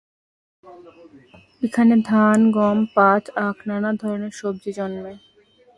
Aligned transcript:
এখানে 1.63 1.95
ধান, 2.09 2.39
গম, 2.51 2.77
পাট, 2.95 3.23
আখ, 3.47 3.57
নানা 3.69 3.91
ধরনের 3.93 4.33
সবজি 4.39 4.71
জন্মে। 4.73 5.13